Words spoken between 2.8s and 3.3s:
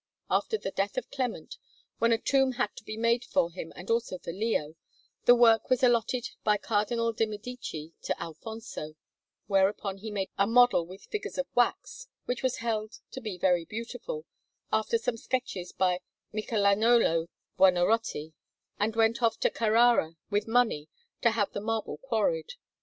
be made